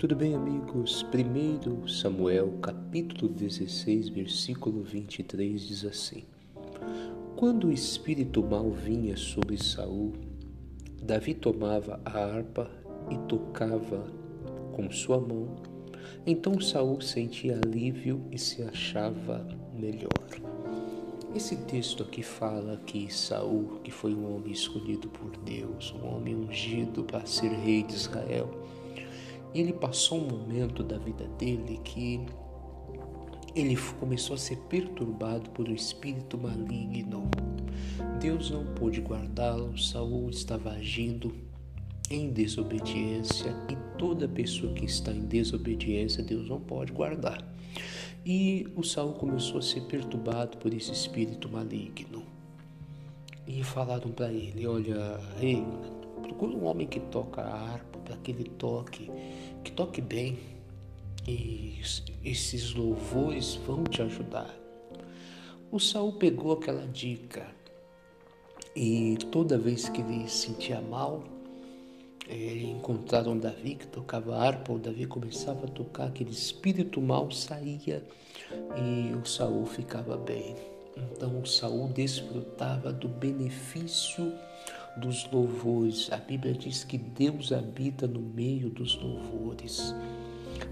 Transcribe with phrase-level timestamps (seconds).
[0.00, 1.02] Tudo bem, amigos?
[1.02, 6.24] Primeiro Samuel, capítulo 16, versículo 23 diz assim:
[7.36, 10.14] Quando o espírito mal vinha sobre Saul,
[11.02, 12.70] Davi tomava a harpa
[13.10, 14.06] e tocava
[14.72, 15.56] com sua mão.
[16.26, 20.08] Então Saul sentia alívio e se achava melhor.
[21.34, 26.34] Esse texto aqui fala que Saul, que foi um homem escolhido por Deus, um homem
[26.34, 28.48] ungido para ser rei de Israel,
[29.54, 32.20] ele passou um momento da vida dele que
[33.54, 37.28] ele começou a ser perturbado por um espírito maligno.
[38.20, 41.34] Deus não pôde guardá-lo, Saul estava agindo
[42.10, 47.44] em desobediência e toda pessoa que está em desobediência, Deus não pode guardar.
[48.24, 52.22] E o Saul começou a ser perturbado por esse espírito maligno.
[53.46, 55.64] E falaram para ele: Olha, rei,
[56.20, 59.10] procura um homem que toca a harpa para que ele toque,
[59.64, 60.38] que toque bem.
[61.26, 61.80] E
[62.24, 64.54] esses louvores vão te ajudar.
[65.70, 67.46] O Saul pegou aquela dica
[68.74, 71.24] e toda vez que ele se sentia mal,
[72.28, 78.04] ele encontraram Davi que tocava harpa, o Davi começava a tocar, aquele espírito mal saía
[78.76, 80.54] e o Saul ficava bem.
[80.96, 84.32] Então o Saul desfrutava do benefício
[84.96, 86.10] dos louvores.
[86.12, 89.94] A Bíblia diz que Deus habita no meio dos louvores.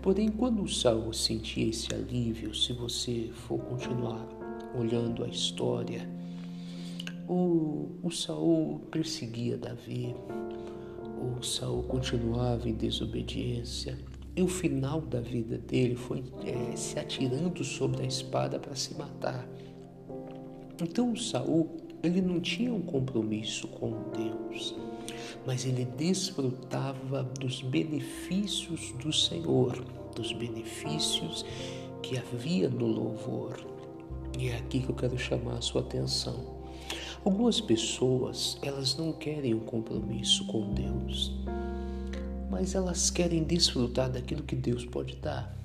[0.00, 4.26] Porém, quando Saul sentia esse alívio, se você for continuar
[4.74, 6.08] olhando a história,
[7.28, 10.14] o, o Saul perseguia Davi,
[11.38, 13.98] o Saul continuava em desobediência.
[14.34, 18.94] E o final da vida dele foi é, se atirando sobre a espada para se
[18.94, 19.46] matar.
[20.82, 24.74] Então Saul ele não tinha um compromisso com Deus,
[25.46, 31.44] mas ele desfrutava dos benefícios do Senhor, dos benefícios
[32.02, 33.56] que havia no louvor.
[34.38, 36.62] E é aqui que eu quero chamar a sua atenção.
[37.24, 41.32] Algumas pessoas, elas não querem um compromisso com Deus,
[42.50, 45.56] mas elas querem desfrutar daquilo que Deus pode dar.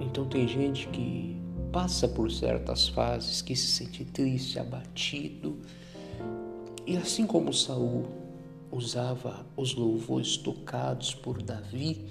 [0.00, 1.36] Então tem gente que
[1.72, 5.58] passa por certas fases que se sente triste, abatido.
[6.86, 8.06] E assim como Saul
[8.70, 12.06] usava os louvores tocados por Davi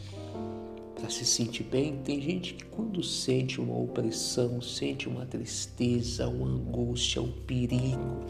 [0.96, 6.48] para se sentir bem, tem gente que quando sente uma opressão, sente uma tristeza, uma
[6.48, 8.24] angústia, um perigo,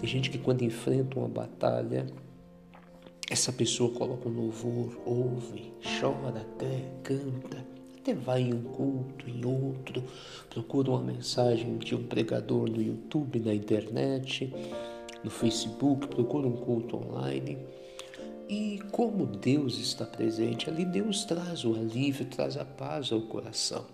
[0.00, 2.06] tem gente que quando enfrenta uma batalha,
[3.30, 6.46] essa pessoa coloca um louvor, ouve, chora
[7.02, 7.75] canta
[8.06, 10.04] até vai em um culto, em outro,
[10.48, 14.52] procura uma mensagem de um pregador no YouTube, na internet,
[15.24, 17.58] no Facebook, procura um culto online.
[18.48, 23.84] E como Deus está presente ali, Deus traz o alívio, traz a paz ao coração.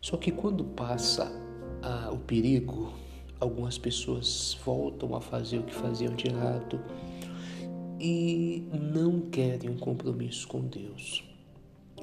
[0.00, 1.30] Só que quando passa
[2.10, 2.90] o perigo,
[3.38, 6.80] algumas pessoas voltam a fazer o que faziam de errado
[8.00, 11.29] e não querem um compromisso com Deus.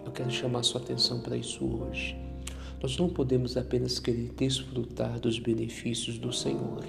[0.06, 2.18] Eu quero chamar sua atenção para isso hoje.
[2.82, 6.86] Nós não podemos apenas querer desfrutar dos benefícios do Senhor.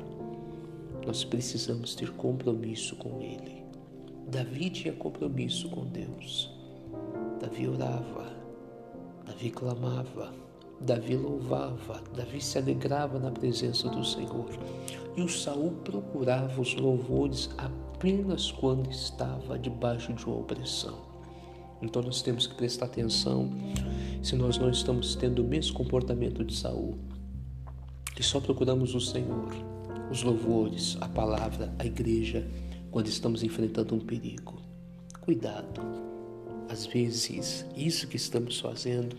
[1.07, 3.65] Nós precisamos ter compromisso com Ele.
[4.31, 6.51] Davi tinha compromisso com Deus.
[7.41, 8.31] Davi orava,
[9.25, 10.31] Davi clamava,
[10.81, 14.51] Davi louvava, Davi se alegrava na presença do Senhor.
[15.17, 21.08] E o Saul procurava os louvores apenas quando estava debaixo de uma opressão.
[21.81, 23.51] Então nós temos que prestar atenção
[24.23, 26.99] se nós não estamos tendo o mesmo comportamento de Saul,
[28.15, 29.49] que só procuramos o Senhor,
[30.11, 32.47] os louvores, a palavra, a igreja,
[32.91, 34.61] quando estamos enfrentando um perigo.
[35.21, 35.81] Cuidado.
[36.69, 39.17] Às vezes, isso que estamos fazendo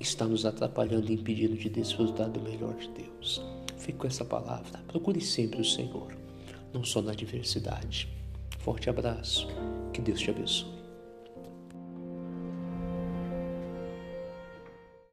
[0.00, 3.42] está nos atrapalhando e impedindo de desfrutar do melhor de Deus.
[3.76, 4.80] Fique com essa palavra.
[4.88, 6.16] Procure sempre o Senhor,
[6.72, 8.08] não só na adversidade.
[8.58, 9.46] Forte abraço.
[9.92, 10.83] Que Deus te abençoe.